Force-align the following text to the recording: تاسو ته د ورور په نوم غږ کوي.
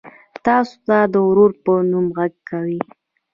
تاسو 0.45 0.75
ته 0.85 0.97
د 1.13 1.15
ورور 1.27 1.51
په 1.63 1.71
نوم 1.91 2.05
غږ 2.17 2.33
کوي. 2.49 2.79